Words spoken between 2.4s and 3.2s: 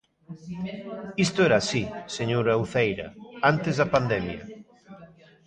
Uceira,